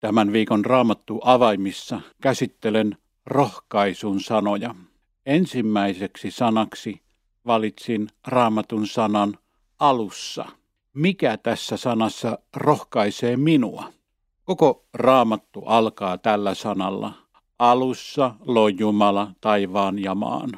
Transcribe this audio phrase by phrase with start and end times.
[0.00, 4.74] Tämän viikon raamattu avaimissa käsittelen rohkaisun sanoja.
[5.26, 7.00] Ensimmäiseksi sanaksi
[7.46, 9.38] valitsin raamatun sanan
[9.78, 10.44] alussa.
[10.94, 13.92] Mikä tässä sanassa rohkaisee minua?
[14.44, 17.12] Koko raamattu alkaa tällä sanalla.
[17.58, 20.50] Alussa loi Jumala taivaan ja maan.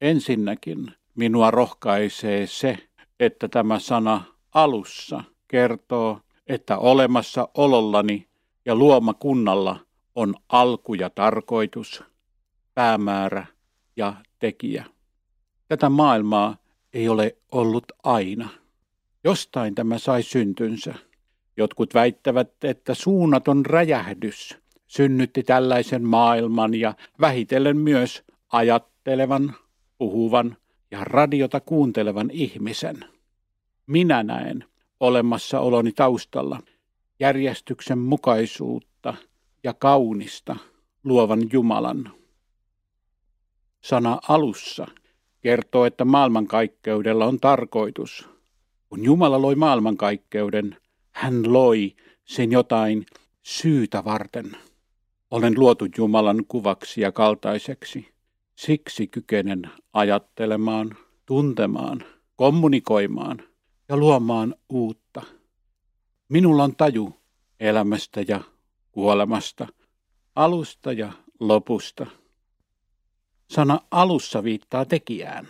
[0.00, 2.78] Ensinnäkin minua rohkaisee se,
[3.20, 4.22] että tämä sana
[4.54, 8.28] alussa kertoo, että olemassa olollani
[8.64, 9.80] ja luomakunnalla
[10.14, 12.02] on alku ja tarkoitus,
[12.74, 13.46] päämäärä
[13.96, 14.84] ja tekijä.
[15.68, 16.56] Tätä maailmaa
[16.92, 18.48] ei ole ollut aina.
[19.24, 20.94] Jostain tämä sai syntynsä.
[21.56, 29.54] Jotkut väittävät, että suunnaton räjähdys synnytti tällaisen maailman ja vähitellen myös ajattelevan,
[29.98, 30.56] puhuvan
[30.90, 33.04] ja radiota kuuntelevan ihmisen.
[33.86, 34.64] Minä näen
[35.00, 36.62] olemassaoloni taustalla
[37.20, 39.14] järjestyksen mukaisuutta
[39.64, 40.56] ja kaunista
[41.04, 42.12] luovan Jumalan.
[43.80, 44.86] Sana alussa
[45.40, 48.28] kertoo, että maailmankaikkeudella on tarkoitus.
[48.88, 50.76] Kun Jumala loi maailmankaikkeuden,
[51.12, 53.06] hän loi sen jotain
[53.42, 54.56] syytä varten.
[55.30, 58.08] Olen luotu Jumalan kuvaksi ja kaltaiseksi.
[58.54, 62.04] Siksi kykenen ajattelemaan, tuntemaan,
[62.36, 63.42] kommunikoimaan
[63.88, 65.22] ja luomaan uutta.
[66.34, 67.20] Minulla on taju
[67.60, 68.40] elämästä ja
[68.92, 69.66] kuolemasta,
[70.36, 72.06] alusta ja lopusta.
[73.50, 75.48] Sana alussa viittaa tekijään.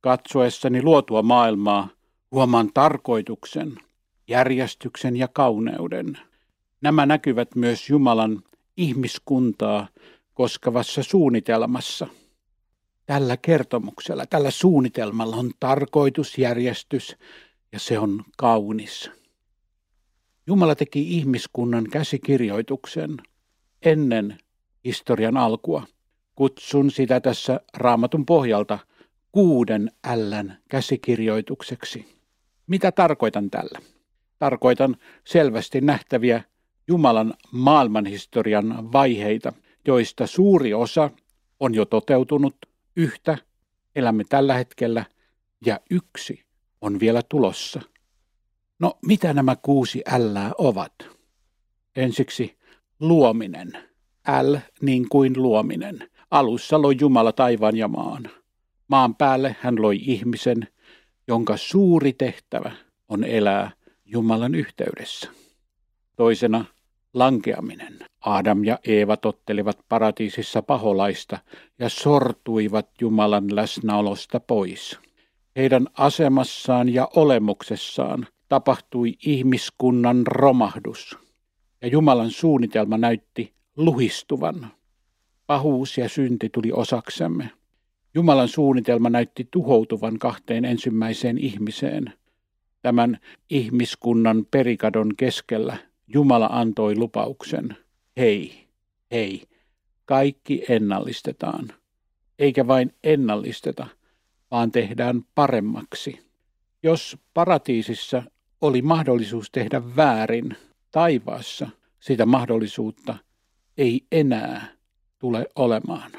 [0.00, 1.88] Katsoessani luotua maailmaa
[2.30, 3.76] huomaan tarkoituksen,
[4.28, 6.18] järjestyksen ja kauneuden.
[6.80, 8.42] Nämä näkyvät myös Jumalan
[8.76, 9.88] ihmiskuntaa
[10.34, 12.06] koskevassa suunnitelmassa.
[13.06, 17.16] Tällä kertomuksella, tällä suunnitelmalla on tarkoitusjärjestys
[17.72, 19.23] ja se on kaunis.
[20.46, 23.16] Jumala teki ihmiskunnan käsikirjoituksen
[23.82, 24.38] ennen
[24.84, 25.86] historian alkua.
[26.34, 28.78] Kutsun sitä tässä raamatun pohjalta
[29.32, 32.18] kuuden ällän käsikirjoitukseksi.
[32.66, 33.78] Mitä tarkoitan tällä?
[34.38, 36.42] Tarkoitan selvästi nähtäviä
[36.88, 39.52] Jumalan maailmanhistorian vaiheita,
[39.86, 41.10] joista suuri osa
[41.60, 42.56] on jo toteutunut,
[42.96, 43.38] yhtä
[43.96, 45.04] elämme tällä hetkellä
[45.66, 46.44] ja yksi
[46.80, 47.80] on vielä tulossa.
[48.84, 50.92] No, mitä nämä kuusi ällää ovat?
[51.96, 52.58] Ensiksi
[53.00, 53.72] luominen.
[54.42, 56.10] L niin kuin luominen.
[56.30, 58.30] Alussa loi Jumala taivaan ja maan.
[58.88, 60.68] Maan päälle hän loi ihmisen,
[61.28, 62.72] jonka suuri tehtävä
[63.08, 63.70] on elää
[64.04, 65.30] Jumalan yhteydessä.
[66.16, 66.64] Toisena
[67.14, 67.98] lankeaminen.
[68.20, 71.38] Adam ja Eeva tottelivat paratiisissa paholaista
[71.78, 74.98] ja sortuivat Jumalan läsnäolosta pois.
[75.56, 81.18] Heidän asemassaan ja olemuksessaan tapahtui ihmiskunnan romahdus,
[81.82, 84.72] ja Jumalan suunnitelma näytti luhistuvan.
[85.46, 87.50] Pahuus ja synti tuli osaksemme.
[88.14, 92.12] Jumalan suunnitelma näytti tuhoutuvan kahteen ensimmäiseen ihmiseen.
[92.82, 93.18] Tämän
[93.50, 95.76] ihmiskunnan perikadon keskellä
[96.06, 97.76] Jumala antoi lupauksen.
[98.16, 98.66] Hei,
[99.10, 99.42] hei,
[100.04, 101.68] kaikki ennallistetaan.
[102.38, 103.86] Eikä vain ennallisteta,
[104.50, 106.20] vaan tehdään paremmaksi.
[106.82, 108.22] Jos paratiisissa
[108.64, 110.56] oli mahdollisuus tehdä väärin
[110.90, 111.68] taivaassa,
[112.00, 113.16] sitä mahdollisuutta
[113.78, 114.66] ei enää
[115.18, 116.10] tule olemaan.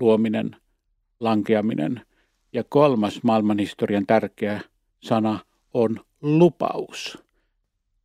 [0.00, 0.56] Luominen,
[1.20, 2.00] lankeaminen
[2.52, 4.60] ja kolmas maailmanhistorian tärkeä
[5.02, 5.38] sana
[5.74, 7.18] on lupaus.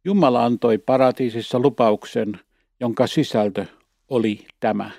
[0.06, 2.40] Jumala antoi paratiisissa lupauksen,
[2.80, 3.66] jonka sisältö
[4.10, 4.92] oli tämä.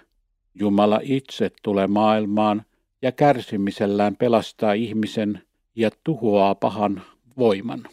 [0.55, 2.63] Jumala itse tulee maailmaan
[3.03, 5.43] ja kärsimisellään pelastaa ihmisen
[5.77, 7.03] ja tuhoaa pahan
[7.39, 7.85] voiman.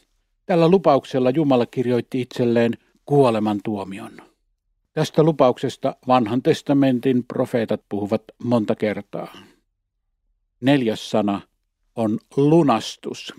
[0.48, 4.12] Tällä lupauksella Jumala kirjoitti itselleen kuoleman tuomion.
[4.94, 9.38] Tästä lupauksesta vanhan testamentin profeetat puhuvat monta kertaa.
[10.62, 11.42] Neljäs sana
[11.96, 13.34] on lunastus.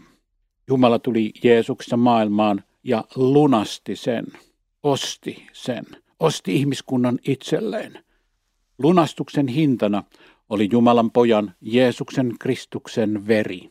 [0.69, 4.27] Jumala tuli Jeesuksessa maailmaan ja lunasti sen,
[4.83, 5.84] osti sen,
[6.21, 8.04] osti ihmiskunnan itselleen.
[8.78, 10.03] Lunastuksen hintana
[10.49, 13.71] oli Jumalan pojan Jeesuksen Kristuksen veri.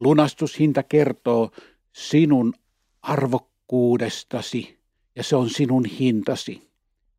[0.00, 1.50] Lunastushinta kertoo
[1.94, 2.54] sinun
[3.02, 4.78] arvokkuudestasi
[5.16, 6.70] ja se on sinun hintasi.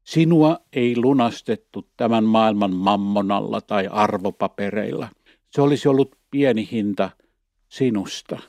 [0.03, 5.09] Sinua ei lunastettu tämän maailman mammonalla tai arvopapereilla.
[5.49, 7.09] Se olisi ollut pieni hinta
[7.69, 8.39] sinusta.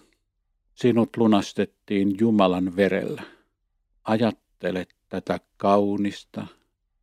[0.75, 3.23] Sinut lunastettiin Jumalan verellä.
[4.05, 6.47] Ajattele tätä kaunista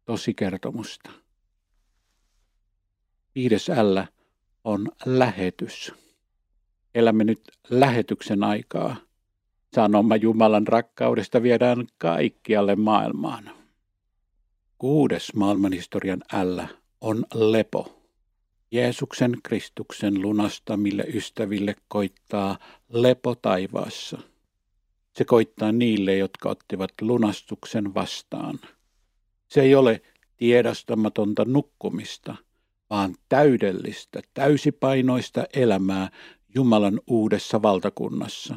[0.06, 1.10] tosikertomusta.
[3.36, 4.00] Viides L
[4.64, 5.94] on lähetys.
[6.96, 8.96] Elämme nyt lähetyksen aikaa.
[9.75, 13.50] Sanoma Jumalan rakkaudesta viedään kaikkialle maailmaan.
[14.78, 16.68] Kuudes maailmanhistorian ällä
[17.02, 18.04] on lepo.
[18.72, 22.58] Jeesuksen Kristuksen lunastamille ystäville koittaa
[22.90, 24.18] lepo taivaassa.
[25.14, 28.60] Se koittaa niille, jotka ottivat lunastuksen vastaan.
[29.48, 30.02] Se ei ole
[30.38, 32.36] tiedostamatonta nukkumista,
[32.90, 36.10] vaan täydellistä, täysipainoista elämää
[36.56, 38.56] Jumalan uudessa valtakunnassa.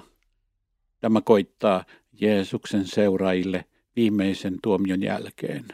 [1.07, 1.85] Tämä koittaa
[2.21, 3.65] Jeesuksen seuraajille
[3.97, 5.65] viimeisen tuomion jälkeen.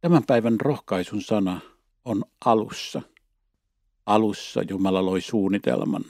[0.00, 1.60] Tämän päivän rohkaisun sana
[2.04, 3.02] on alussa.
[4.06, 6.04] Alussa Jumala loi suunnitelman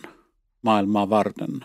[0.62, 1.60] maailmaa varten.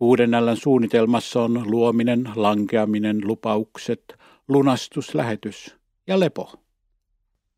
[0.00, 4.14] Uuden suunnitelmassa on luominen, lankeaminen, lupaukset,
[4.48, 5.76] lunastus, lähetys
[6.06, 6.52] ja lepo.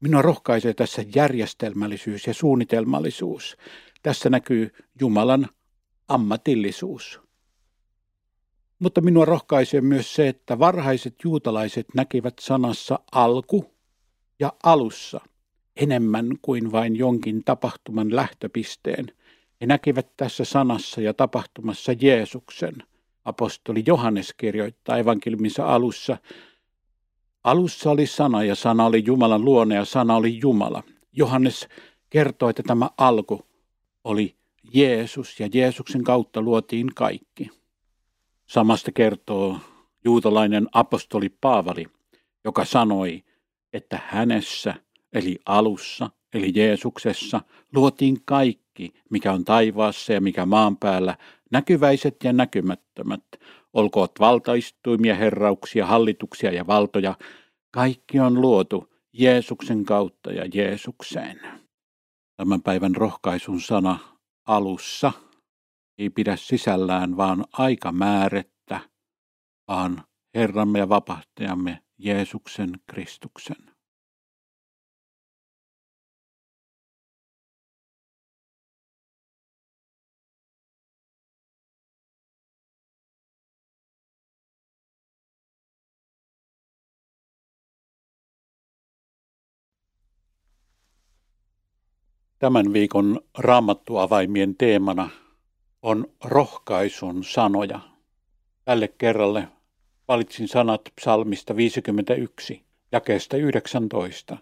[0.00, 3.56] Minua rohkaisee tässä järjestelmällisyys ja suunnitelmallisuus.
[4.03, 4.70] Tässä näkyy
[5.00, 5.49] Jumalan
[6.08, 7.20] ammatillisuus.
[8.78, 13.75] Mutta minua rohkaisee myös se, että varhaiset juutalaiset näkivät sanassa alku
[14.40, 15.20] ja alussa
[15.76, 19.06] enemmän kuin vain jonkin tapahtuman lähtöpisteen.
[19.60, 22.75] He näkivät tässä sanassa ja tapahtumassa Jeesuksen.
[23.25, 26.16] Apostoli Johannes kirjoittaa evankeliumissa alussa,
[27.44, 30.82] Alussa oli sana ja sana oli Jumalan luonne ja sana oli Jumala.
[31.12, 31.69] Johannes
[32.10, 33.43] kertoo, että tämä alku
[34.05, 34.37] oli
[34.75, 37.50] Jeesus ja Jeesuksen kautta luotiin kaikki.
[38.47, 39.59] Samasta kertoo
[40.05, 41.87] juutalainen apostoli Paavali,
[42.44, 43.25] joka sanoi,
[43.73, 44.75] että hänessä,
[45.12, 47.41] eli alussa, eli Jeesuksessa,
[47.75, 51.17] luotiin kaikki, mikä on taivaassa ja mikä maan päällä,
[51.50, 53.25] näkyväiset ja näkymättömät,
[53.73, 57.15] olkoot valtaistuimia, herrauksia, hallituksia ja valtoja,
[57.70, 61.41] kaikki on luotu Jeesuksen kautta ja Jeesukseen.
[62.37, 64.18] Tämän päivän rohkaisun sana
[64.49, 65.12] alussa
[65.99, 68.81] ei pidä sisällään vaan aikamäärettä,
[69.69, 70.05] vaan
[70.35, 73.78] Herramme ja vapahtajamme Jeesuksen Kristuksen.
[92.38, 95.08] Tämän viikon raamattuavaimien teemana
[95.82, 97.81] on rohkaisun sanoja.
[98.64, 99.49] Tälle kerralle
[100.08, 104.37] valitsin sanat psalmista 51, jakeesta 19.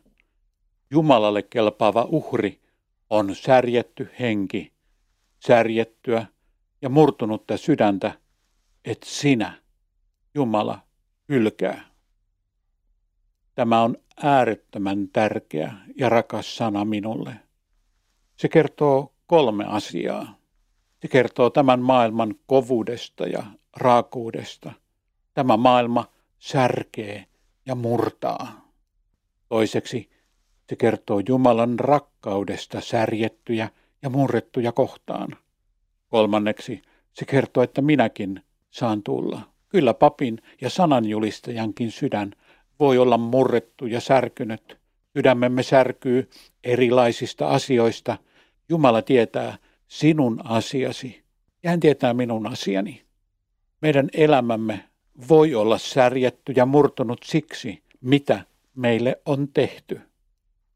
[0.91, 2.61] Jumalalle kelpaava uhri
[3.11, 4.73] on särjetty henki,
[5.47, 6.27] särjettyä
[6.83, 8.19] ja murtunutta sydäntä,
[8.85, 9.63] et sinä,
[10.35, 10.79] Jumala,
[11.29, 11.85] hylkää.
[13.55, 17.46] Tämä on äärettömän tärkeä ja rakas sana minulle.
[18.37, 20.39] Se kertoo kolme asiaa.
[21.01, 23.43] Se kertoo tämän maailman kovuudesta ja
[23.77, 24.73] raakuudesta.
[25.35, 26.05] Tämä maailma
[26.39, 27.27] särkee
[27.67, 28.71] ja murtaa.
[29.49, 30.11] Toiseksi
[30.69, 33.69] se kertoo Jumalan rakkaudesta särjettyjä
[34.03, 35.37] ja murrettuja kohtaan.
[36.09, 39.41] Kolmanneksi se kertoo, että minäkin saan tulla.
[39.69, 42.33] Kyllä papin ja sananjulistajankin sydän
[42.81, 44.79] voi olla murrettu ja särkynyt.
[45.17, 46.31] Sydämemme särkyy
[46.65, 48.19] erilaisista asioista,
[48.69, 49.59] Jumala tietää
[49.89, 51.25] sinun asiasi
[51.63, 53.03] ja hän tietää minun asiani.
[53.83, 54.85] Meidän elämämme
[55.29, 58.45] voi olla särjetty ja murtunut siksi, mitä
[58.75, 60.01] meille on tehty.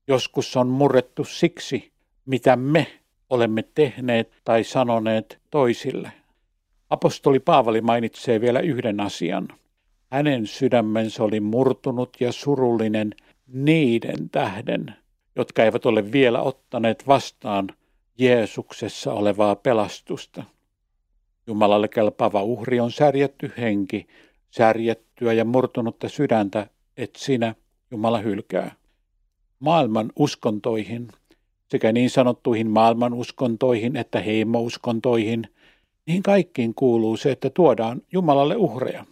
[0.09, 1.93] Joskus on murrettu siksi,
[2.27, 2.87] mitä me
[3.31, 6.13] olemme tehneet tai sanoneet toisille.
[6.91, 9.49] Apostoli Paavali mainitsee vielä yhden asian.
[10.11, 13.15] Hänen sydämensä oli murtunut ja surullinen
[13.47, 14.95] niiden tähden,
[15.37, 17.69] jotka eivät ole vielä ottaneet vastaan
[18.21, 20.45] Jeesuksessa olevaa pelastusta.
[21.47, 24.07] Jumalalle kelpaava uhri on särjetty henki,
[24.51, 27.55] särjettyä ja murtunutta sydäntä, et sinä,
[27.91, 28.73] Jumala, hylkää.
[29.61, 31.09] Maailman uskontoihin,
[31.71, 35.49] sekä niin sanottuihin maailman uskontoihin että heimouskontoihin,
[36.07, 39.05] niin kaikkiin kuuluu se, että tuodaan Jumalalle uhreja.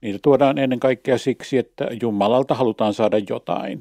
[0.00, 3.78] Niitä tuodaan ennen kaikkea siksi, että Jumalalta halutaan saada jotain.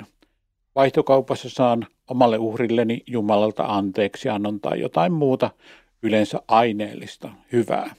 [0.75, 5.51] Vaihtokaupassa saan omalle uhrilleni Jumalalta anteeksi annon tai jotain muuta
[6.04, 7.96] yleensä aineellista, hyvää.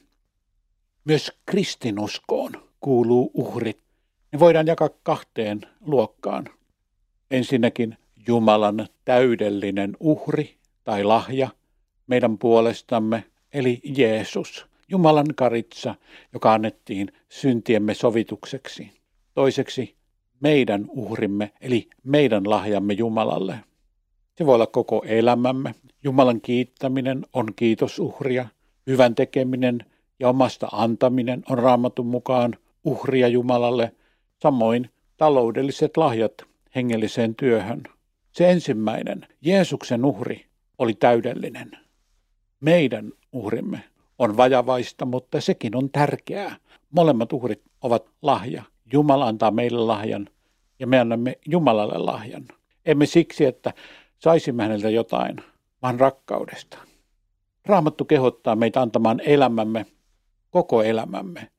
[1.04, 3.78] Myös kristinuskoon kuuluu uhrit.
[4.32, 6.48] Ne voidaan jakaa kahteen luokkaan.
[7.30, 7.96] Ensinnäkin
[8.28, 11.48] Jumalan täydellinen uhri tai lahja
[12.06, 15.94] meidän puolestamme, eli Jeesus, Jumalan karitsa,
[16.32, 18.90] joka annettiin syntiemme sovitukseksi.
[19.34, 19.96] Toiseksi
[20.42, 23.54] meidän uhrimme, eli meidän lahjamme Jumalalle.
[24.38, 25.74] Se voi olla koko elämämme.
[26.04, 28.46] Jumalan kiittäminen on kiitosuhria.
[28.86, 29.78] Hyvän tekeminen
[30.20, 33.92] ja omasta antaminen on raamatun mukaan uhria Jumalalle,
[34.42, 36.32] samoin taloudelliset lahjat
[36.74, 37.82] hengelliseen työhön.
[38.32, 40.46] Se ensimmäinen, Jeesuksen uhri,
[40.78, 41.70] oli täydellinen.
[42.60, 43.84] Meidän uhrimme
[44.18, 46.56] on vajavaista, mutta sekin on tärkeää.
[46.90, 48.62] Molemmat uhrit ovat lahja.
[48.92, 50.28] Jumala antaa meille lahjan
[50.78, 52.44] ja me annamme Jumalalle lahjan.
[52.86, 53.72] Emme siksi, että
[54.18, 55.36] saisimme häneltä jotain,
[55.82, 56.78] vaan rakkaudesta.
[57.66, 59.86] Raamattu kehottaa meitä antamaan elämämme,
[60.50, 61.50] koko elämämme,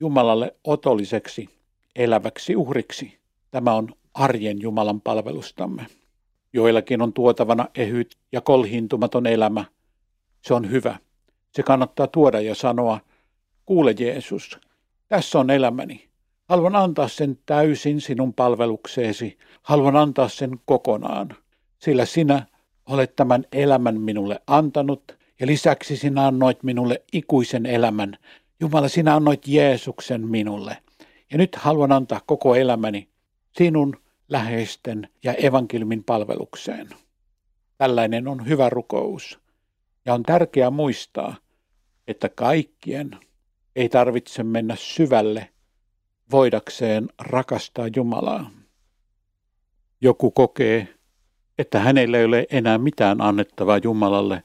[0.00, 1.48] Jumalalle otolliseksi,
[1.96, 3.18] eläväksi uhriksi.
[3.50, 5.86] Tämä on arjen Jumalan palvelustamme.
[6.52, 9.64] Joillakin on tuotavana ehyt ja kolhintumaton elämä.
[10.42, 10.98] Se on hyvä.
[11.52, 13.00] Se kannattaa tuoda ja sanoa,
[13.66, 14.58] kuule Jeesus,
[15.08, 16.09] tässä on elämäni.
[16.50, 19.38] Haluan antaa sen täysin sinun palvelukseesi.
[19.62, 21.36] Haluan antaa sen kokonaan,
[21.78, 22.46] sillä sinä
[22.86, 28.18] olet tämän elämän minulle antanut ja lisäksi sinä annoit minulle ikuisen elämän.
[28.60, 30.76] Jumala, sinä annoit Jeesuksen minulle.
[31.32, 33.08] Ja nyt haluan antaa koko elämäni
[33.58, 33.96] sinun
[34.28, 36.88] läheisten ja evankeliumin palvelukseen.
[37.78, 39.38] Tällainen on hyvä rukous.
[40.04, 41.36] Ja on tärkeää muistaa,
[42.08, 43.10] että kaikkien
[43.76, 45.50] ei tarvitse mennä syvälle
[46.30, 48.50] voidakseen rakastaa Jumalaa.
[50.00, 50.88] Joku kokee,
[51.58, 54.42] että hänellä ei ole enää mitään annettavaa Jumalalle,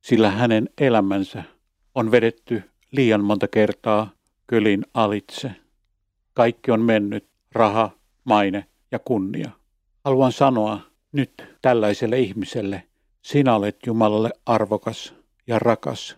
[0.00, 1.42] sillä hänen elämänsä
[1.94, 4.10] on vedetty liian monta kertaa
[4.46, 5.50] kylin alitse.
[6.34, 7.90] Kaikki on mennyt, raha,
[8.24, 9.50] maine ja kunnia.
[10.04, 10.80] Haluan sanoa
[11.12, 12.82] nyt tällaiselle ihmiselle,
[13.22, 15.14] sinä olet Jumalalle arvokas
[15.46, 16.16] ja rakas.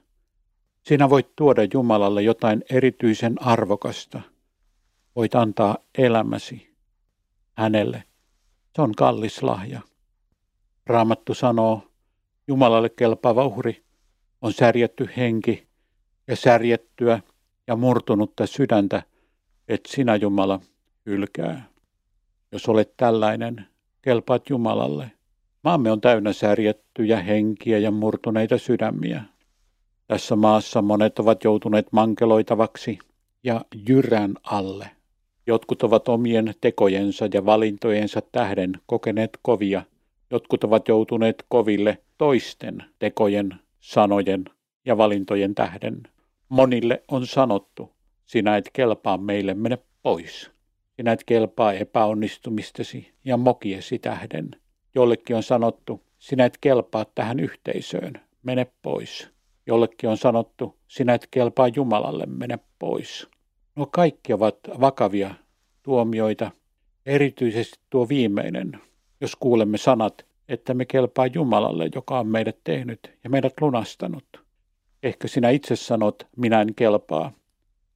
[0.83, 4.21] Sinä voit tuoda Jumalalle jotain erityisen arvokasta.
[5.17, 6.75] Voit antaa elämäsi
[7.53, 8.05] hänelle.
[8.77, 9.81] Se on kallis lahja.
[10.87, 11.83] Raamattu sanoo,
[12.49, 13.85] Jumalalle kelpaava uhri
[14.43, 15.69] on särjetty henki
[16.27, 17.21] ja särjettyä
[17.67, 19.03] ja murtunutta sydäntä,
[19.69, 20.61] et sinä Jumala
[21.07, 21.69] hylkää.
[22.53, 23.67] Jos olet tällainen,
[24.03, 25.11] kelpaat Jumalalle.
[25.65, 29.23] Maamme on täynnä särjettyjä henkiä ja murtuneita sydämiä.
[30.07, 32.99] Tässä maassa monet ovat joutuneet mankeloitavaksi
[33.45, 34.91] ja jyrän alle.
[35.47, 39.83] Jotkut ovat omien tekojensa ja valintojensa tähden kokeneet kovia.
[40.31, 44.45] Jotkut ovat joutuneet koville toisten tekojen, sanojen
[44.85, 46.03] ja valintojen tähden.
[46.49, 47.93] Monille on sanottu,
[48.27, 50.51] sinä et kelpaa meille, mene pois.
[50.97, 54.51] Sinä et kelpaa epäonnistumistesi ja mokiesi tähden.
[54.95, 59.29] Jollekin on sanottu, sinä et kelpaa tähän yhteisöön, mene pois.
[59.67, 63.29] Jollekin on sanottu, sinä et kelpaa Jumalalle, mene pois.
[63.77, 65.35] Nuo kaikki ovat vakavia
[65.83, 66.51] tuomioita,
[67.07, 68.81] erityisesti tuo viimeinen,
[69.21, 74.25] jos kuulemme sanat, että me kelpaa Jumalalle, joka on meidät tehnyt ja meidät lunastanut.
[75.03, 77.33] Ehkä sinä itse sanot, minä en kelpaa,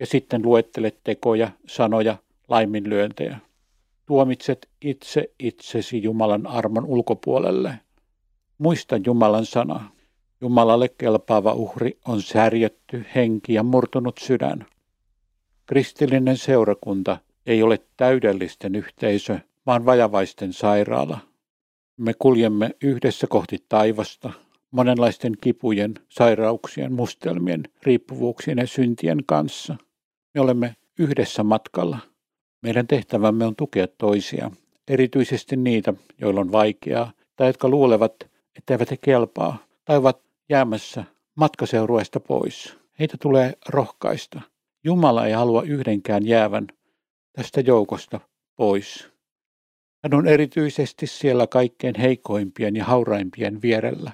[0.00, 2.16] ja sitten luettelet tekoja, sanoja,
[2.48, 3.38] laiminlyöntejä.
[4.06, 7.78] Tuomitset itse itsesi Jumalan armon ulkopuolelle.
[8.58, 9.90] Muista Jumalan sana.
[10.40, 14.66] Jumalalle kelpaava uhri on särjetty henki ja murtunut sydän.
[15.66, 21.18] Kristillinen seurakunta ei ole täydellisten yhteisö, vaan vajavaisten sairaala.
[21.96, 24.32] Me kuljemme yhdessä kohti taivasta,
[24.70, 29.76] monenlaisten kipujen, sairauksien, mustelmien, riippuvuuksien ja syntien kanssa.
[30.34, 31.98] Me olemme yhdessä matkalla.
[32.62, 34.50] Meidän tehtävämme on tukea toisia,
[34.88, 38.14] erityisesti niitä, joilla on vaikeaa tai jotka luulevat,
[38.56, 41.04] että eivät he kelpaa tai ovat jäämässä
[41.34, 42.76] matkaseurueesta pois.
[42.98, 44.40] Heitä tulee rohkaista.
[44.86, 46.66] Jumala ei halua yhdenkään jäävän
[47.32, 48.20] tästä joukosta
[48.56, 49.08] pois.
[50.04, 54.12] Hän on erityisesti siellä kaikkein heikoimpien ja hauraimpien vierellä.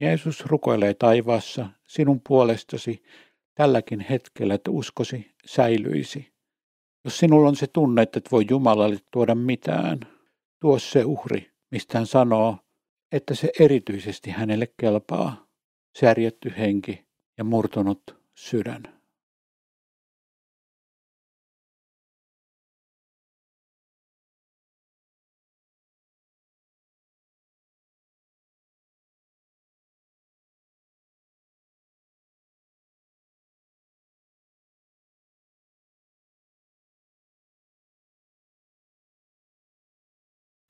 [0.00, 3.02] Jeesus rukoilee taivaassa sinun puolestasi
[3.54, 6.32] tälläkin hetkellä, että uskosi säilyisi.
[7.04, 10.00] Jos sinulla on se tunne, että et voi Jumalalle tuoda mitään,
[10.60, 12.58] tuo se uhri, mistä hän sanoo,
[13.12, 15.46] että se erityisesti hänelle kelpaa,
[15.98, 17.04] särjetty henki
[17.38, 18.02] ja murtunut
[18.34, 19.01] sydän.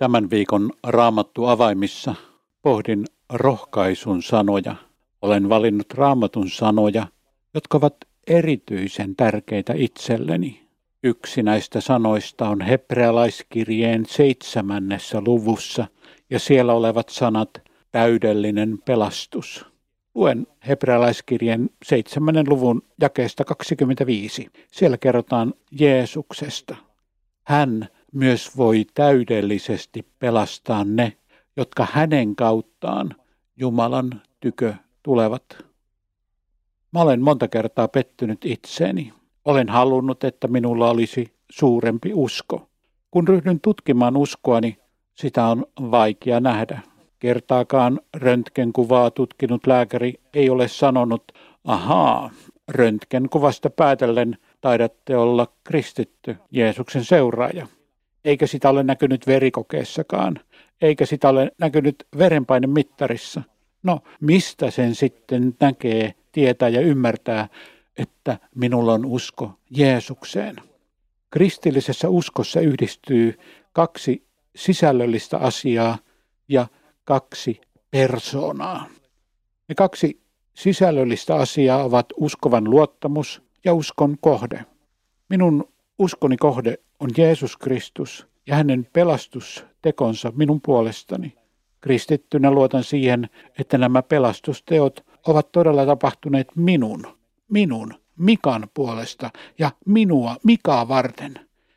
[0.03, 2.15] Tämän viikon Raamattu avaimissa
[2.63, 4.75] pohdin rohkaisun sanoja.
[5.23, 7.07] Olen valinnut Raamatun sanoja,
[7.55, 10.69] jotka ovat erityisen tärkeitä itselleni.
[11.03, 15.87] Yksi näistä sanoista on hebrealaiskirjeen seitsemännessä luvussa
[16.31, 19.67] ja siellä olevat sanat täydellinen pelastus.
[20.15, 22.35] Luen hebrealaiskirjeen 7.
[22.49, 24.47] luvun jakeesta 25.
[24.73, 26.77] Siellä kerrotaan Jeesuksesta.
[27.45, 31.17] Hän myös voi täydellisesti pelastaa ne,
[31.57, 33.15] jotka hänen kauttaan
[33.57, 35.43] Jumalan tykö tulevat.
[36.93, 39.13] Mä olen monta kertaa pettynyt itseeni.
[39.45, 42.69] Olen halunnut, että minulla olisi suurempi usko.
[43.11, 44.79] Kun ryhdyn tutkimaan uskoani,
[45.15, 46.81] sitä on vaikea nähdä.
[47.19, 51.33] Kertaakaan röntgenkuvaa tutkinut lääkäri ei ole sanonut,
[51.65, 52.31] ahaa,
[52.69, 57.67] röntgenkuvasta päätellen taidatte olla kristitty, Jeesuksen seuraaja.
[58.25, 60.41] Eikä sitä ole näkynyt verikokeessakaan,
[60.83, 63.43] eikä sitä ole näkynyt verenpainemittarissa.
[63.83, 67.49] No, mistä sen sitten näkee, tietää ja ymmärtää,
[67.99, 70.57] että minulla on usko Jeesukseen?
[71.31, 73.39] Kristillisessä uskossa yhdistyy
[73.73, 74.27] kaksi
[74.57, 75.99] sisällöllistä asiaa
[76.49, 76.67] ja
[77.05, 77.61] kaksi
[77.91, 78.87] persoonaa.
[79.69, 80.23] Ne kaksi
[80.55, 84.65] sisällöllistä asiaa ovat uskovan luottamus ja uskon kohde.
[85.29, 85.72] Minun
[86.03, 91.35] uskoni kohde on Jeesus Kristus ja hänen pelastustekonsa minun puolestani.
[91.81, 93.29] Kristittynä luotan siihen,
[93.59, 97.07] että nämä pelastusteot ovat todella tapahtuneet minun,
[97.49, 101.35] minun, Mikan puolesta ja minua Mikaa varten.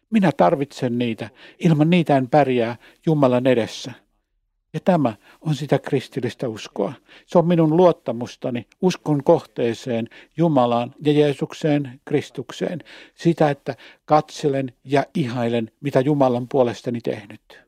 [0.10, 1.30] Minä tarvitsen niitä.
[1.60, 3.92] Ilman niitä en pärjää Jumalan edessä.
[4.76, 6.94] Ja tämä on sitä kristillistä uskoa.
[7.26, 12.80] Se on minun luottamustani uskon kohteeseen Jumalaan ja Jeesukseen, Kristukseen.
[13.14, 17.60] Sitä, että katselen ja ihailen, mitä Jumalan puolestani tehnyt.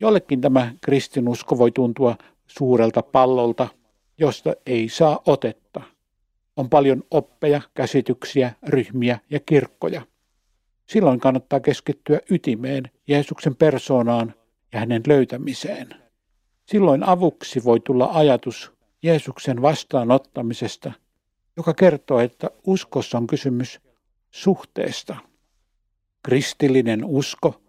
[0.00, 3.68] Jollekin tämä kristinusko voi tuntua suurelta pallolta,
[4.18, 5.80] josta ei saa otetta.
[6.56, 10.02] On paljon oppeja, käsityksiä, ryhmiä ja kirkkoja.
[10.86, 14.34] Silloin kannattaa keskittyä ytimeen, Jeesuksen persoonaan
[14.74, 15.88] ja hänen löytämiseen.
[16.66, 20.92] Silloin avuksi voi tulla ajatus Jeesuksen vastaanottamisesta,
[21.56, 23.80] joka kertoo, että uskossa on kysymys
[24.30, 25.16] suhteesta.
[26.22, 27.62] Kristillinen usko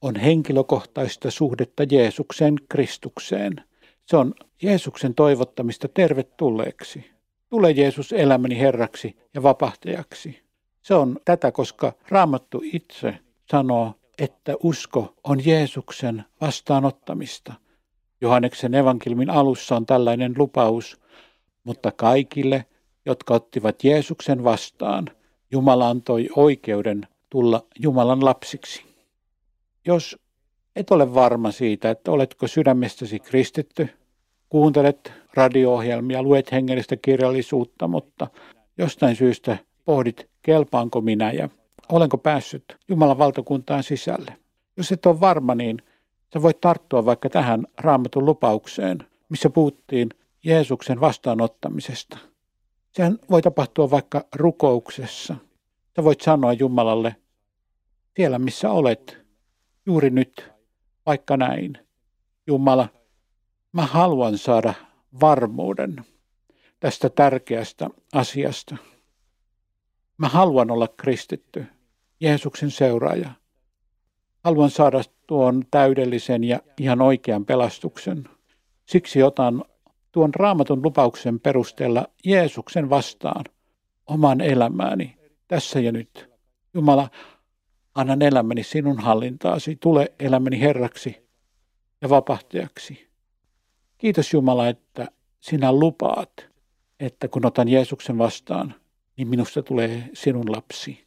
[0.00, 3.64] on henkilökohtaista suhdetta Jeesukseen Kristukseen.
[4.06, 7.10] Se on Jeesuksen toivottamista tervetulleeksi.
[7.50, 10.42] Tule Jeesus elämäni Herraksi ja vapahtajaksi.
[10.82, 13.18] Se on tätä, koska Raamattu itse
[13.50, 17.52] sanoo, että usko on Jeesuksen vastaanottamista.
[18.20, 21.00] Johanneksen evankelmin alussa on tällainen lupaus,
[21.64, 22.66] mutta kaikille,
[23.06, 25.08] jotka ottivat Jeesuksen vastaan,
[25.50, 28.82] Jumala antoi oikeuden tulla Jumalan lapsiksi.
[29.86, 30.18] Jos
[30.76, 33.88] et ole varma siitä, että oletko sydämestäsi kristitty,
[34.48, 38.26] kuuntelet radio-ohjelmia, luet hengellistä kirjallisuutta, mutta
[38.78, 41.48] jostain syystä pohdit, kelpaanko minä ja
[41.88, 44.36] olenko päässyt Jumalan valtakuntaan sisälle.
[44.76, 45.82] Jos et ole varma, niin
[46.32, 50.08] sä voit tarttua vaikka tähän raamatun lupaukseen, missä puhuttiin
[50.44, 52.18] Jeesuksen vastaanottamisesta.
[52.92, 55.36] Sehän voi tapahtua vaikka rukouksessa.
[55.96, 57.16] Sä voit sanoa Jumalalle,
[58.16, 59.18] siellä missä olet,
[59.86, 60.50] juuri nyt,
[61.06, 61.78] vaikka näin.
[62.46, 62.88] Jumala,
[63.72, 64.74] mä haluan saada
[65.20, 66.04] varmuuden
[66.80, 68.76] tästä tärkeästä asiasta.
[70.22, 71.66] Mä haluan olla kristitty,
[72.20, 73.30] Jeesuksen seuraaja.
[74.44, 78.28] Haluan saada tuon täydellisen ja ihan oikean pelastuksen.
[78.86, 79.64] Siksi otan
[80.12, 83.44] tuon raamatun lupauksen perusteella Jeesuksen vastaan
[84.06, 85.16] oman elämääni
[85.48, 86.30] tässä ja nyt.
[86.74, 87.10] Jumala,
[87.94, 91.28] annan elämäni sinun hallintaasi, tule elämäni Herraksi
[92.00, 93.08] ja vapahtajaksi.
[93.98, 95.08] Kiitos Jumala, että
[95.40, 96.48] sinä lupaat,
[97.00, 98.74] että kun otan Jeesuksen vastaan,
[99.16, 101.06] niin minusta tulee sinun lapsi.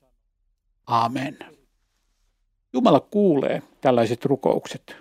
[0.88, 1.38] Amen.
[2.74, 4.96] Jumala kuulee tällaiset rukoukset.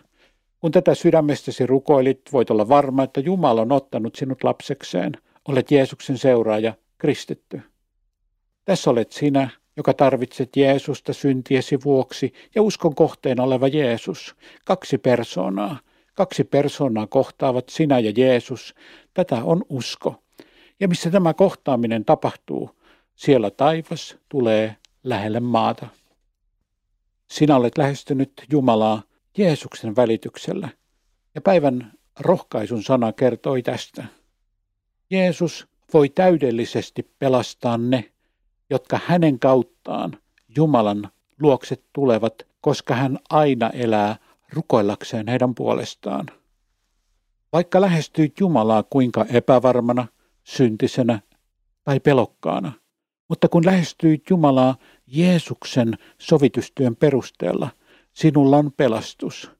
[0.60, 5.12] Kun tätä sydämestäsi rukoilit, voit olla varma, että Jumala on ottanut sinut lapsekseen.
[5.48, 7.60] Olet Jeesuksen seuraaja, kristitty.
[8.64, 14.34] Tässä olet sinä, joka tarvitset Jeesusta syntiesi vuoksi ja uskon kohteena oleva Jeesus.
[14.64, 15.78] Kaksi persoonaa.
[16.14, 18.74] Kaksi persoonaa kohtaavat sinä ja Jeesus.
[19.14, 20.22] Tätä on usko.
[20.80, 22.70] Ja missä tämä kohtaaminen tapahtuu,
[23.14, 25.86] siellä taivas tulee lähelle maata.
[27.26, 29.02] Sinä olet lähestynyt Jumalaa
[29.38, 30.68] Jeesuksen välityksellä,
[31.34, 34.04] ja päivän rohkaisun sana kertoi tästä.
[35.10, 38.12] Jeesus voi täydellisesti pelastaa ne,
[38.70, 40.18] jotka hänen kauttaan
[40.56, 44.16] Jumalan luokset tulevat, koska hän aina elää
[44.52, 46.26] rukoillakseen heidän puolestaan.
[47.52, 50.06] Vaikka lähestyit Jumalaa kuinka epävarmana,
[50.44, 51.20] syntisenä
[51.84, 52.72] tai pelokkaana–
[53.28, 57.70] mutta kun lähestyit Jumalaa Jeesuksen sovitustyön perusteella,
[58.12, 59.50] sinulla on pelastus.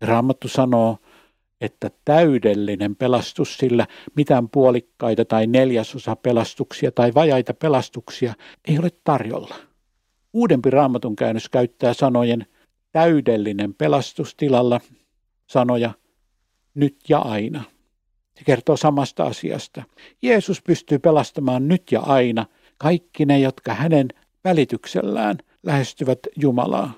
[0.00, 0.98] Raamattu sanoo,
[1.60, 8.34] että täydellinen pelastus sillä mitään puolikkaita tai neljäsosa pelastuksia tai vajaita pelastuksia
[8.68, 9.54] ei ole tarjolla.
[10.32, 12.46] Uudempi raamatun käännös käyttää sanojen
[12.92, 14.80] täydellinen pelastustilalla
[15.46, 15.92] sanoja
[16.74, 17.64] nyt ja aina.
[18.38, 19.82] Se kertoo samasta asiasta.
[20.22, 22.46] Jeesus pystyy pelastamaan nyt ja aina
[22.82, 24.08] kaikki ne, jotka hänen
[24.44, 26.92] välityksellään lähestyvät Jumalaa.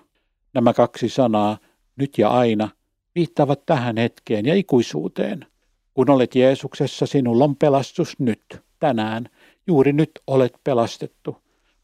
[0.54, 1.58] Nämä kaksi sanaa,
[1.96, 2.68] nyt ja aina,
[3.14, 5.46] viittaavat tähän hetkeen ja ikuisuuteen.
[5.94, 8.42] Kun olet Jeesuksessa, sinulla on pelastus nyt,
[8.78, 9.28] tänään.
[9.66, 11.36] Juuri nyt olet pelastettu.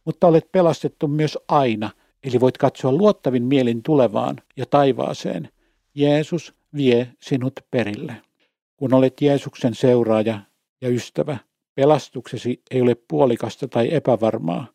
[0.05, 1.91] Mutta olet pelastettu myös aina,
[2.25, 5.49] eli voit katsoa luottavin mielin tulevaan ja taivaaseen.
[5.95, 8.17] Jeesus vie sinut perille.
[8.77, 10.41] Kun olet Jeesuksen seuraaja
[10.81, 11.39] ja ystävä,
[11.79, 14.67] pelastuksesi ei ole puolikasta tai epävarmaa.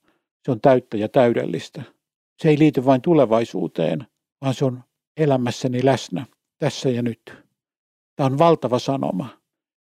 [0.45, 1.83] Se on täyttä ja täydellistä.
[2.41, 4.07] Se ei liity vain tulevaisuuteen,
[4.41, 4.83] vaan se on
[5.17, 6.25] elämässäni läsnä,
[6.57, 7.33] tässä ja nyt.
[8.15, 9.29] Tämä on valtava sanoma,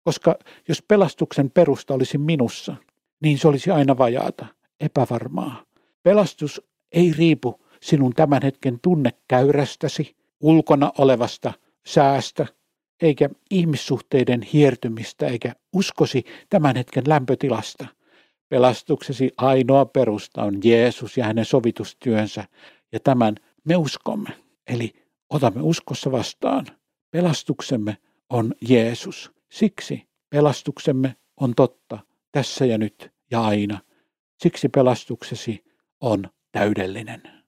[0.04, 2.76] koska jos pelastuksen perusta olisi minussa,
[3.22, 4.46] niin se olisi aina vajaata,
[4.80, 5.64] epävarmaa.
[6.02, 11.52] Pelastus ei riipu sinun tämän hetken tunnekäyrästäsi, ulkona olevasta
[11.86, 12.46] säästä,
[13.00, 17.86] eikä ihmissuhteiden hiertymistä, eikä uskosi tämän hetken lämpötilasta.
[18.48, 22.44] Pelastuksesi ainoa perusta on Jeesus ja hänen sovitustyönsä,
[22.92, 24.30] ja tämän me uskomme.
[24.66, 24.92] Eli
[25.30, 26.66] otamme uskossa vastaan.
[27.10, 27.96] Pelastuksemme
[28.30, 29.30] on Jeesus.
[29.52, 31.98] Siksi pelastuksemme on totta
[32.32, 33.80] tässä ja nyt ja aina.
[34.42, 35.64] Siksi pelastuksesi
[36.00, 37.41] on täydellinen.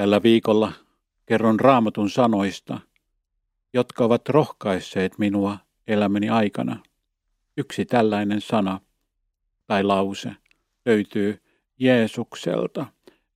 [0.00, 0.72] Tällä viikolla
[1.26, 2.80] kerron raamatun sanoista,
[3.72, 6.82] jotka ovat rohkaisseet minua elämäni aikana.
[7.56, 8.80] Yksi tällainen sana
[9.66, 10.30] tai lause
[10.86, 11.42] löytyy
[11.78, 12.86] Jeesukselta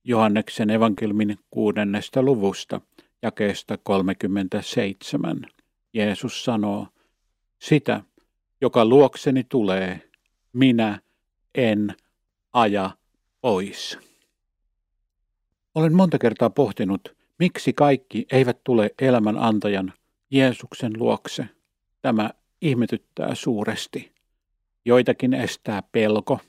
[0.03, 2.81] Johanneksen evankelmin kuudennesta luvusta
[3.21, 5.41] jakeesta 37.
[5.93, 6.87] Jeesus sanoo,
[7.59, 8.03] sitä,
[8.61, 10.09] joka luokseni tulee,
[10.53, 11.01] minä
[11.55, 11.95] en
[12.53, 12.91] aja
[13.41, 14.14] pois.
[15.75, 19.93] Olen monta kertaa pohtinut, miksi kaikki eivät tule elämän antajan
[20.31, 21.45] Jeesuksen luokse.
[22.01, 22.29] Tämä
[22.61, 24.11] ihmetyttää suuresti.
[24.85, 26.39] Joitakin estää pelko,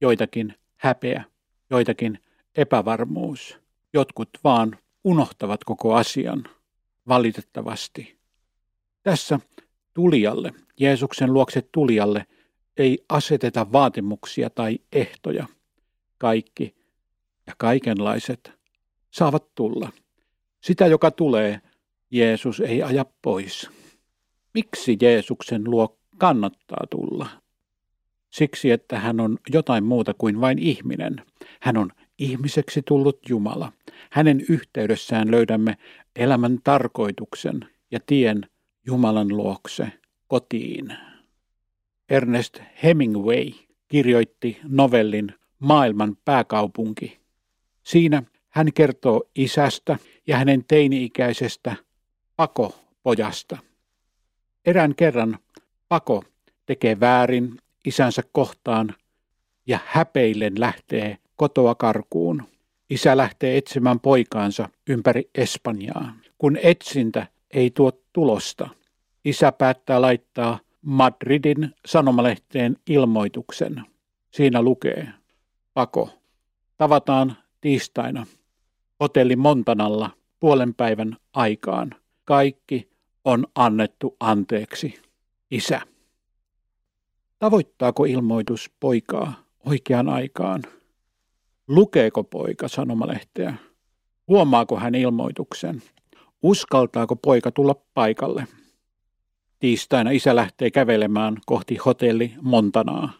[0.00, 1.24] joitakin häpeä,
[1.70, 2.18] joitakin
[2.56, 3.58] epävarmuus.
[3.92, 6.44] Jotkut vaan unohtavat koko asian,
[7.08, 8.18] valitettavasti.
[9.02, 9.40] Tässä
[9.94, 12.26] tulijalle, Jeesuksen luokse tulijalle,
[12.76, 15.46] ei aseteta vaatimuksia tai ehtoja.
[16.18, 16.74] Kaikki
[17.46, 18.61] ja kaikenlaiset
[19.12, 19.92] saavat tulla.
[20.60, 21.60] Sitä, joka tulee,
[22.10, 23.70] Jeesus ei aja pois.
[24.54, 27.28] Miksi Jeesuksen luo kannattaa tulla?
[28.30, 31.22] Siksi, että hän on jotain muuta kuin vain ihminen.
[31.60, 33.72] Hän on ihmiseksi tullut Jumala.
[34.10, 35.76] Hänen yhteydessään löydämme
[36.16, 38.46] elämän tarkoituksen ja tien
[38.86, 39.92] Jumalan luokse,
[40.28, 40.96] kotiin.
[42.10, 43.50] Ernest Hemingway
[43.88, 47.18] kirjoitti novellin Maailman pääkaupunki.
[47.82, 48.22] Siinä
[48.52, 51.76] hän kertoo isästä ja hänen teini-ikäisestä
[52.36, 53.58] Pako-pojasta.
[54.66, 55.38] Erään kerran
[55.88, 56.24] Pako
[56.66, 58.94] tekee väärin isänsä kohtaan
[59.66, 62.42] ja häpeillen lähtee kotoa karkuun.
[62.90, 66.14] Isä lähtee etsimään poikaansa ympäri Espanjaa.
[66.38, 68.68] Kun etsintä ei tuo tulosta,
[69.24, 73.82] isä päättää laittaa Madridin sanomalehteen ilmoituksen.
[74.30, 75.08] Siinä lukee,
[75.74, 76.10] Pako,
[76.76, 78.26] tavataan tiistaina
[79.02, 80.10] hotelli Montanalla
[80.40, 81.94] puolen päivän aikaan.
[82.24, 82.90] Kaikki
[83.24, 85.02] on annettu anteeksi.
[85.50, 85.80] Isä.
[87.38, 89.32] Tavoittaako ilmoitus poikaa
[89.66, 90.62] oikeaan aikaan?
[91.68, 93.54] Lukeeko poika sanomalehteä?
[94.28, 95.82] Huomaako hän ilmoituksen?
[96.42, 98.46] Uskaltaako poika tulla paikalle?
[99.58, 103.12] Tiistaina isä lähtee kävelemään kohti hotelli Montanaa.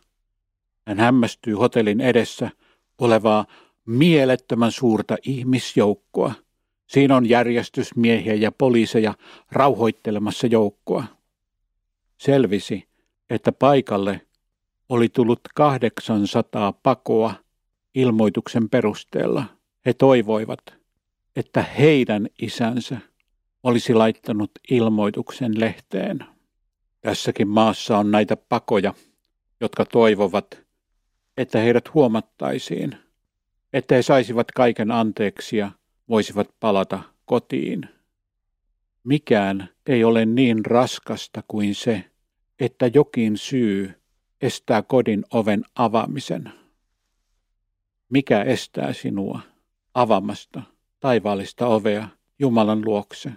[0.86, 2.50] Hän hämmästyy hotellin edessä
[2.98, 3.46] olevaa
[3.86, 6.34] mielettömän suurta ihmisjoukkoa.
[6.86, 9.14] Siinä on järjestysmiehiä ja poliiseja
[9.52, 11.04] rauhoittelemassa joukkoa.
[12.18, 12.88] Selvisi,
[13.30, 14.20] että paikalle
[14.88, 17.34] oli tullut 800 pakoa
[17.94, 19.44] ilmoituksen perusteella.
[19.86, 20.60] He toivoivat,
[21.36, 22.98] että heidän isänsä
[23.62, 26.18] olisi laittanut ilmoituksen lehteen.
[27.00, 28.94] Tässäkin maassa on näitä pakoja,
[29.60, 30.62] jotka toivovat,
[31.36, 32.96] että heidät huomattaisiin
[33.72, 35.70] että he saisivat kaiken anteeksi ja
[36.08, 37.88] voisivat palata kotiin.
[39.04, 42.04] Mikään ei ole niin raskasta kuin se,
[42.60, 43.94] että jokin syy
[44.40, 46.52] estää kodin oven avaamisen.
[48.08, 49.40] Mikä estää sinua
[49.94, 50.62] avaamasta
[51.00, 52.08] taivaallista ovea
[52.38, 53.32] Jumalan luokse?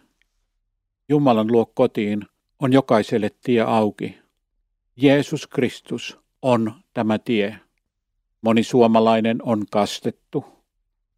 [1.09, 2.25] Jumalan luo kotiin
[2.59, 4.17] on jokaiselle tie auki.
[4.95, 7.59] Jeesus Kristus on tämä tie.
[8.45, 10.45] Moni suomalainen on kastettu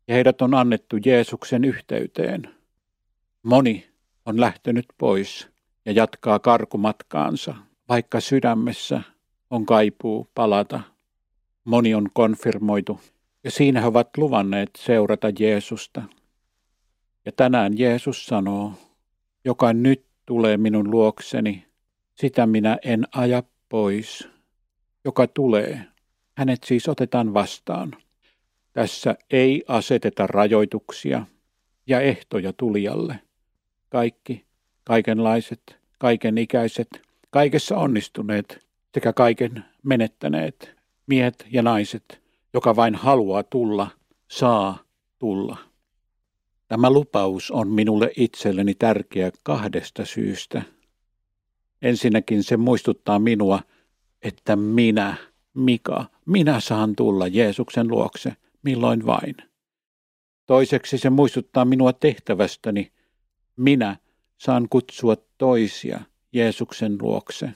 [0.08, 2.50] ja heidät on annettu Jeesuksen yhteyteen.
[3.44, 3.88] Moni
[4.26, 5.48] on lähtenyt pois
[5.86, 7.56] ja jatkaa karkumatkaansa,
[7.90, 9.02] vaikka sydämessä
[9.50, 10.80] on kaipuu palata.
[11.64, 13.00] Moni on konfirmoitu
[13.44, 16.04] ja siinä he ovat luvanneet seurata Jeesusta.
[17.26, 18.74] Ja tänään Jeesus sanoo,
[19.46, 21.66] joka nyt tulee minun luokseni,
[22.16, 24.30] sitä minä en aja pois.
[25.06, 25.88] Joka tulee,
[26.38, 27.94] hänet siis otetaan vastaan.
[28.74, 31.26] Tässä ei aseteta rajoituksia
[31.88, 33.20] ja ehtoja tulijalle.
[33.90, 34.46] Kaikki,
[34.84, 36.88] kaikenlaiset, kaikenikäiset,
[37.30, 40.76] kaikessa onnistuneet sekä kaiken menettäneet,
[41.08, 42.22] miehet ja naiset,
[42.54, 43.88] joka vain haluaa tulla,
[44.28, 44.80] saa
[45.20, 45.58] tulla.
[46.68, 50.62] Tämä lupaus on minulle itselleni tärkeä kahdesta syystä.
[51.82, 53.60] Ensinnäkin se muistuttaa minua,
[54.22, 55.16] että minä,
[55.58, 59.36] Mika, minä saan tulla Jeesuksen luokse milloin vain.
[60.46, 62.92] Toiseksi se muistuttaa minua tehtävästäni.
[63.56, 63.98] Minä
[64.38, 66.00] saan kutsua toisia
[66.34, 67.50] Jeesuksen luokse.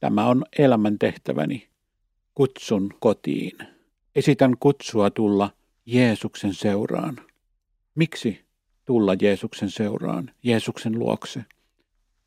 [0.00, 1.68] Tämä on elämän tehtäväni.
[2.34, 3.58] Kutsun kotiin.
[4.14, 5.50] Esitän kutsua tulla
[5.86, 7.16] Jeesuksen seuraan.
[7.94, 8.44] Miksi
[8.84, 11.44] tulla Jeesuksen seuraan, Jeesuksen luokse?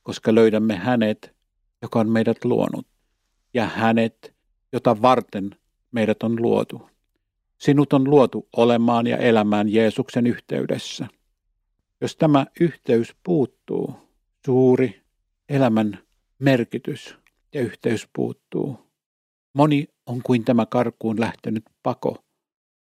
[0.03, 1.35] Koska löydämme hänet,
[1.81, 2.87] joka on meidät luonut,
[3.53, 4.38] ja hänet,
[4.73, 5.55] jota varten
[5.91, 6.89] meidät on luotu.
[7.57, 11.07] Sinut on luotu olemaan ja elämään Jeesuksen yhteydessä.
[12.01, 13.93] Jos tämä yhteys puuttuu,
[14.45, 15.01] suuri
[15.49, 15.99] elämän
[16.39, 17.15] merkitys
[17.53, 18.79] ja yhteys puuttuu.
[19.53, 22.23] Moni on kuin tämä karkuun lähtenyt pako.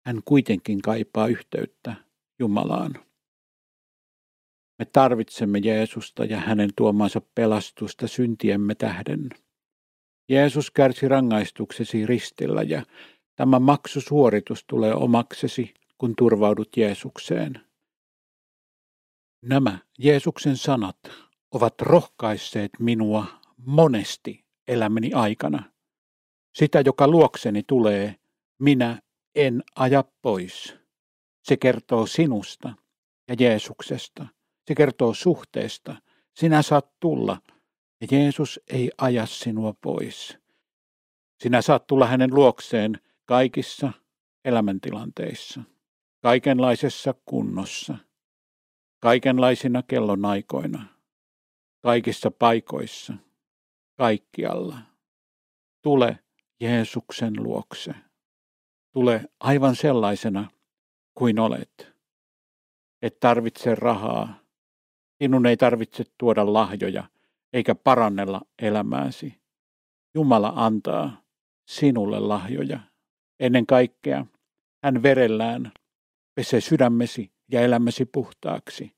[0.07, 1.95] Hän kuitenkin kaipaa yhteyttä
[2.39, 2.95] Jumalaan.
[4.79, 9.29] Me tarvitsemme Jeesusta ja hänen tuomansa pelastusta syntiemme tähden.
[10.29, 12.83] Jeesus kärsi rangaistuksesi ristillä ja
[13.37, 17.61] tämä maksusuoritus tulee omaksesi, kun turvaudut Jeesukseen.
[19.43, 20.99] Nämä Jeesuksen sanat
[21.53, 25.73] ovat rohkaisseet minua monesti elämäni aikana.
[26.55, 28.17] Sitä, joka luokseni tulee,
[28.59, 29.03] minä
[29.35, 30.75] en aja pois.
[31.45, 32.75] Se kertoo sinusta
[33.29, 34.27] ja Jeesuksesta.
[34.69, 35.97] Se kertoo suhteesta.
[36.35, 37.39] Sinä saat tulla
[38.01, 40.39] ja Jeesus ei aja sinua pois.
[41.43, 43.93] Sinä saat tulla hänen luokseen kaikissa
[44.45, 45.63] elämäntilanteissa,
[46.23, 47.99] kaikenlaisessa kunnossa,
[49.01, 50.87] kaikenlaisina kellonaikoina,
[51.83, 53.15] kaikissa paikoissa,
[53.97, 54.79] kaikkialla.
[55.83, 56.19] Tule
[56.61, 57.95] Jeesuksen luokse.
[58.93, 60.51] Tule aivan sellaisena
[61.15, 61.93] kuin olet.
[63.03, 64.41] Et tarvitse rahaa.
[65.23, 67.05] Sinun ei tarvitse tuoda lahjoja
[67.53, 69.41] eikä parannella elämääsi.
[70.15, 71.23] Jumala antaa
[71.69, 72.81] sinulle lahjoja.
[73.41, 74.27] Ennen kaikkea
[74.85, 75.73] hän verellään
[76.35, 78.97] pesee sydämesi ja elämäsi puhtaaksi.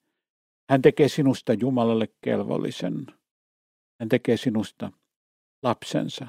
[0.70, 3.06] Hän tekee sinusta Jumalalle kelvollisen.
[4.00, 4.92] Hän tekee sinusta
[5.62, 6.26] lapsensa.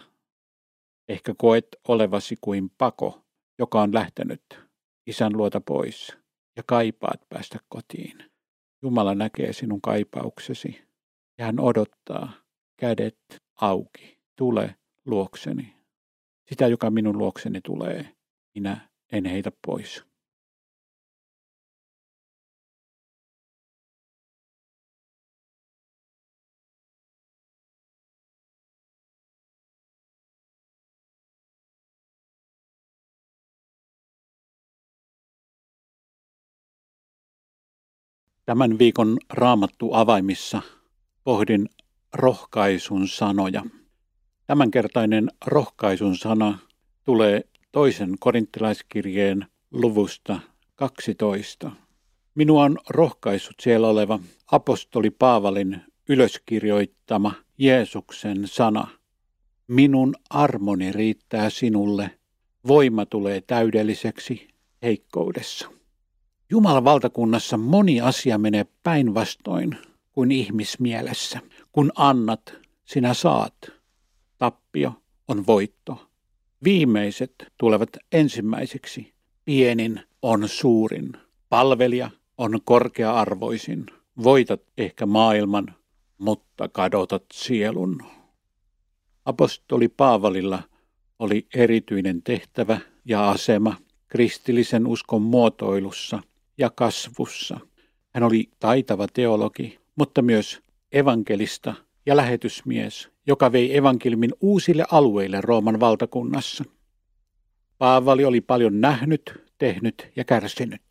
[1.10, 3.22] Ehkä koet olevasi kuin pako,
[3.60, 4.60] joka on lähtenyt
[5.08, 6.18] isän luota pois
[6.58, 8.32] ja kaipaat päästä kotiin.
[8.82, 10.91] Jumala näkee sinun kaipauksesi
[11.42, 12.32] hän odottaa
[12.78, 13.18] kädet
[13.62, 14.20] auki.
[14.36, 14.76] Tule
[15.06, 15.76] luokseni.
[16.50, 18.16] Sitä, joka minun luokseni tulee,
[18.56, 20.04] minä en heitä pois.
[38.46, 40.62] Tämän viikon raamattu avaimissa
[41.24, 41.70] pohdin
[42.14, 43.64] rohkaisun sanoja.
[44.48, 46.60] Tämänkertainen rohkaisun sana
[47.04, 50.40] tulee toisen korinttilaiskirjeen luvusta
[50.76, 51.72] 12.
[52.36, 54.20] Minua on rohkaissut siellä oleva
[54.52, 58.88] apostoli Paavalin ylöskirjoittama Jeesuksen sana.
[59.68, 62.12] Minun armoni riittää sinulle,
[62.68, 64.48] voima tulee täydelliseksi
[64.82, 65.68] heikkoudessa.
[66.50, 69.78] Jumalan valtakunnassa moni asia menee päinvastoin
[70.12, 71.40] kuin ihmismielessä.
[71.72, 72.54] Kun annat,
[72.86, 73.54] sinä saat.
[74.38, 74.94] Tappio
[75.28, 76.10] on voitto.
[76.64, 79.14] Viimeiset tulevat ensimmäiseksi.
[79.46, 81.12] Pienin on suurin.
[81.50, 83.86] Palvelija on korkea-arvoisin.
[84.24, 85.76] Voitat ehkä maailman,
[86.18, 88.04] mutta kadotat sielun.
[89.26, 90.64] Apostoli Paavalilla
[91.20, 93.76] oli erityinen tehtävä ja asema
[94.08, 96.24] kristillisen uskon muotoilussa
[96.58, 97.60] ja kasvussa.
[98.14, 101.74] Hän oli taitava teologi, mutta myös evankelista
[102.06, 106.64] ja lähetysmies, joka vei evankelmin uusille alueille Rooman valtakunnassa.
[107.78, 110.82] Paavali oli paljon nähnyt, tehnyt ja kärsinyt.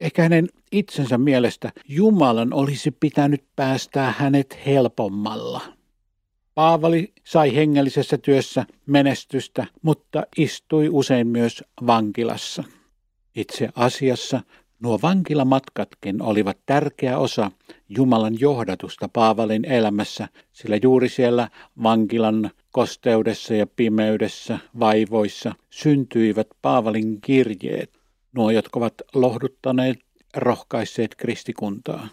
[0.00, 5.60] Ehkä hänen itsensä mielestä Jumalan olisi pitänyt päästää hänet helpommalla.
[6.54, 12.64] Paavali sai hengellisessä työssä menestystä, mutta istui usein myös vankilassa.
[13.36, 14.40] Itse asiassa
[14.80, 17.50] nuo vankilamatkatkin olivat tärkeä osa
[17.88, 21.48] Jumalan johdatusta Paavalin elämässä, sillä juuri siellä
[21.82, 28.00] vankilan kosteudessa ja pimeydessä, vaivoissa syntyivät Paavalin kirjeet,
[28.36, 29.98] nuo jotka ovat lohduttaneet
[30.36, 32.08] rohkaisseet kristikuntaa.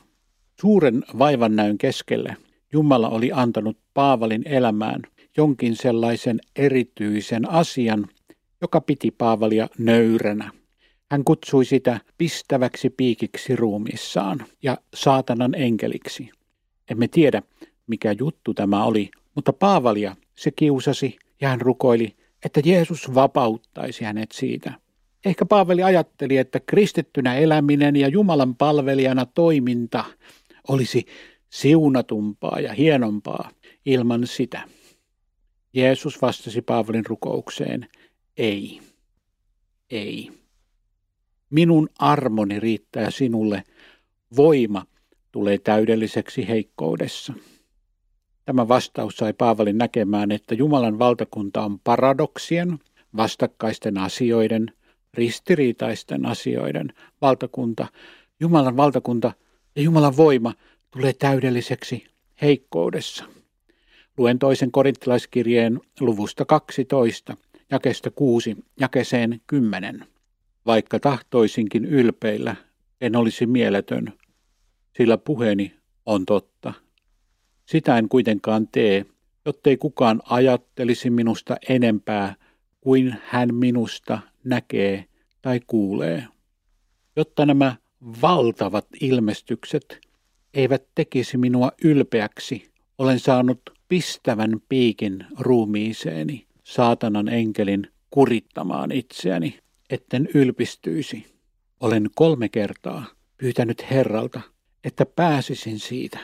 [0.61, 2.37] Suuren vaivannäyn keskelle
[2.73, 5.01] Jumala oli antanut Paavalin elämään
[5.37, 8.07] jonkin sellaisen erityisen asian,
[8.61, 10.51] joka piti Paavalia nöyränä.
[11.11, 16.29] Hän kutsui sitä pistäväksi piikiksi ruumissaan ja saatanan enkeliksi.
[16.89, 17.41] Emme tiedä,
[17.87, 22.15] mikä juttu tämä oli, mutta Paavalia se kiusasi ja hän rukoili,
[22.45, 24.73] että Jeesus vapauttaisi hänet siitä.
[25.25, 30.03] Ehkä Paavali ajatteli, että kristittynä eläminen ja Jumalan palvelijana toiminta
[30.67, 31.05] olisi
[31.49, 33.51] siunatumpaa ja hienompaa
[33.85, 34.61] ilman sitä.
[35.73, 37.87] Jeesus vastasi Paavalin rukoukseen,
[38.37, 38.81] ei,
[39.89, 40.31] ei.
[41.49, 43.63] Minun armoni riittää sinulle,
[44.35, 44.85] voima
[45.31, 47.33] tulee täydelliseksi heikkoudessa.
[48.45, 52.79] Tämä vastaus sai Paavalin näkemään, että Jumalan valtakunta on paradoksien,
[53.17, 54.73] vastakkaisten asioiden,
[55.13, 57.87] ristiriitaisten asioiden valtakunta.
[58.39, 59.33] Jumalan valtakunta
[59.75, 60.53] ja Jumalan voima
[60.91, 62.05] tulee täydelliseksi
[62.41, 63.25] heikkoudessa.
[64.17, 67.37] Luen toisen korinttilaiskirjeen luvusta 12,
[67.71, 70.16] jakesta 6, jakeseen 10.
[70.67, 72.55] Vaikka tahtoisinkin ylpeillä,
[73.01, 74.13] en olisi mieletön,
[74.97, 75.73] sillä puheeni
[76.05, 76.73] on totta.
[77.65, 79.05] Sitä en kuitenkaan tee,
[79.45, 82.35] jottei kukaan ajattelisi minusta enempää
[82.81, 85.05] kuin hän minusta näkee
[85.41, 86.27] tai kuulee.
[87.15, 87.75] Jotta nämä
[88.21, 89.99] valtavat ilmestykset
[90.53, 101.25] eivät tekisi minua ylpeäksi, olen saanut pistävän piikin ruumiiseeni, saatanan enkelin kurittamaan itseäni, etten ylpistyisi.
[101.79, 103.05] Olen kolme kertaa
[103.37, 104.41] pyytänyt Herralta,
[104.83, 106.19] että pääsisin siitä,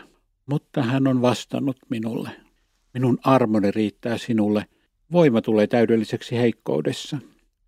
[0.45, 2.29] mutta hän on vastannut minulle.
[2.93, 4.65] Minun armoni riittää sinulle,
[5.11, 7.17] voima tulee täydelliseksi heikkoudessa.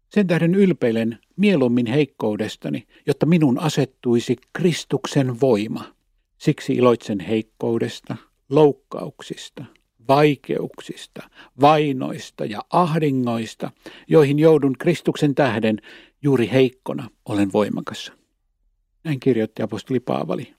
[0.10, 5.96] Sen tähden ylpeilen mieluummin heikkoudestani, jotta minun asettuisi Kristuksen voima.
[6.38, 8.18] Siksi iloitsen heikkoudesta,
[8.50, 9.66] loukkauksista,
[10.08, 11.30] vaikeuksista,
[11.62, 13.72] vainoista ja ahdingoista,
[14.08, 15.78] joihin joudun Kristuksen tähden
[16.22, 18.12] juuri heikkona olen voimakas.
[19.04, 20.54] Näin kirjoitti apostoli Paavali.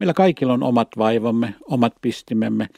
[0.00, 2.68] Meillä kaikilla on omat vaivamme, omat pistimemme.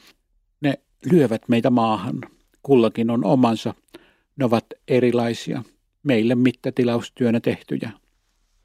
[0.61, 0.73] Ne
[1.11, 2.21] lyövät meitä maahan.
[2.63, 3.73] Kullakin on omansa.
[4.35, 5.63] Ne ovat erilaisia,
[6.03, 7.91] meille mittatilaustyönä tehtyjä.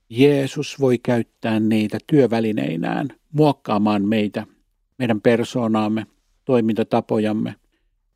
[0.09, 4.47] Jeesus voi käyttää niitä työvälineinään muokkaamaan meitä,
[4.99, 6.07] meidän persoonaamme,
[6.47, 7.55] toimintatapojamme.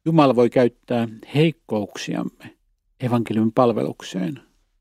[0.05, 2.57] Jumala voi käyttää heikkouksiamme
[3.01, 4.40] evankeliumin palvelukseen.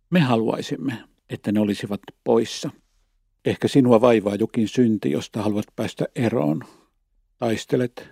[0.10, 2.70] Me haluaisimme, että ne olisivat poissa.
[3.46, 6.62] Ehkä sinua vaivaa jokin synti, josta haluat päästä eroon.
[7.38, 8.10] Taistelet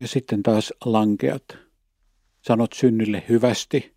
[0.00, 1.58] ja sitten taas lankeat.
[2.42, 3.96] Sanot synnille hyvästi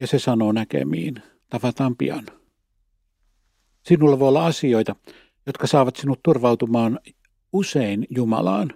[0.00, 1.22] ja se sanoo näkemiin.
[1.50, 2.26] Tavataan pian.
[3.82, 4.96] Sinulla voi olla asioita,
[5.46, 7.00] jotka saavat sinut turvautumaan
[7.52, 8.70] usein Jumalaan.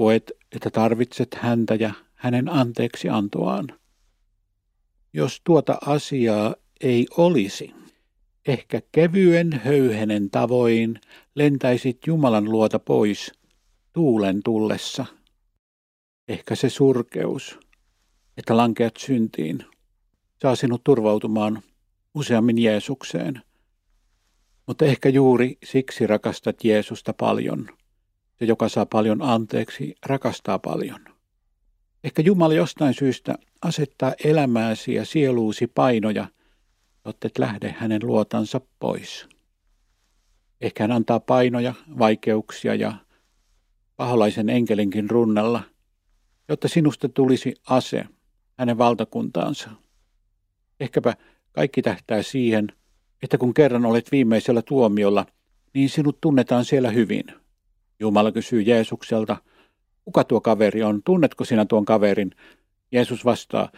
[0.00, 3.68] Koet, että tarvitset häntä ja hänen anteeksi antoaan.
[5.12, 7.74] Jos tuota asiaa ei olisi,
[8.46, 11.00] ehkä kevyen höyhenen tavoin
[11.34, 13.32] lentäisit Jumalan luota pois
[13.92, 15.06] tuulen tullessa.
[16.28, 17.58] Ehkä se surkeus,
[18.36, 19.64] että lankeat syntiin,
[20.42, 21.62] saa sinut turvautumaan
[22.14, 23.40] useammin Jeesukseen–
[24.66, 27.79] mutta ehkä juuri siksi rakastat Jeesusta paljon.
[28.40, 31.00] Se, joka saa paljon anteeksi, rakastaa paljon.
[32.04, 36.26] Ehkä Jumala jostain syystä asettaa elämääsi ja sieluusi painoja,
[37.04, 39.28] jotta et lähde hänen luotansa pois.
[40.60, 42.94] Ehkä hän antaa painoja, vaikeuksia ja
[43.96, 45.62] paholaisen enkelinkin runnalla,
[46.48, 48.04] jotta sinusta tulisi ase
[48.58, 49.70] hänen valtakuntaansa.
[50.80, 51.14] Ehkäpä
[51.52, 52.66] kaikki tähtää siihen,
[53.22, 55.26] että kun kerran olet viimeisellä tuomiolla,
[55.74, 57.24] niin sinut tunnetaan siellä hyvin.
[58.00, 59.36] Jumala kysyy Jeesukselta,
[60.04, 62.30] kuka tuo kaveri on, tunnetko sinä tuon kaverin?
[62.92, 63.72] Jeesus vastaa,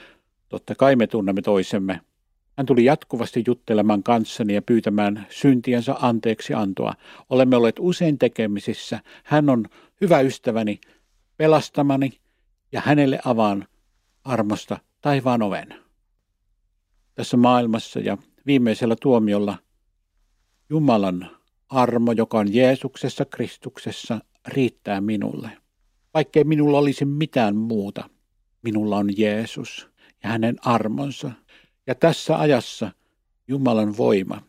[0.48, 2.00] totta kai me tunnemme toisemme.
[2.56, 6.94] Hän tuli jatkuvasti juttelemaan kanssani ja pyytämään syntiensä anteeksi antoa.
[7.30, 9.00] Olemme olleet usein tekemisissä.
[9.24, 9.66] Hän on
[10.00, 10.80] hyvä ystäväni,
[11.36, 12.20] pelastamani
[12.72, 13.66] ja hänelle avaan
[14.24, 15.74] armosta taivaan oven.
[17.14, 19.58] Tässä maailmassa ja viimeisellä tuomiolla
[20.70, 21.30] Jumalan
[21.72, 25.50] armo, joka on Jeesuksessa Kristuksessa, riittää minulle.
[26.14, 28.10] Vaikkei minulla olisi mitään muuta,
[28.62, 29.88] minulla on Jeesus
[30.22, 31.32] ja hänen armonsa.
[31.86, 32.92] Ja tässä ajassa
[33.48, 34.42] Jumalan voima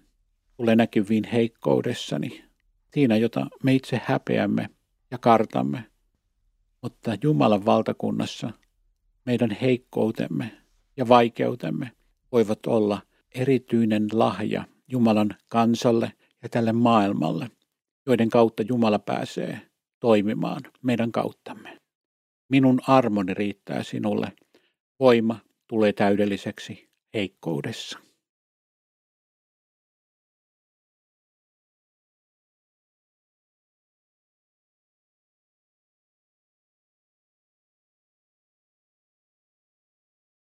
[0.58, 2.44] tulee näkyviin heikkoudessani,
[2.94, 4.70] siinä jota me itse häpeämme
[5.12, 5.86] ja kartamme.
[6.82, 8.52] Mutta Jumalan valtakunnassa
[9.26, 10.52] meidän heikkoutemme
[10.98, 11.92] ja vaikeutemme
[12.32, 13.02] voivat olla
[13.36, 16.14] erityinen lahja Jumalan kansalle
[16.44, 17.52] ja tälle maailmalle,
[18.06, 19.62] joiden kautta Jumala pääsee
[20.00, 21.78] toimimaan meidän kauttamme.
[22.50, 24.34] Minun armoni riittää sinulle.
[25.00, 28.00] Voima tulee täydelliseksi heikkoudessa.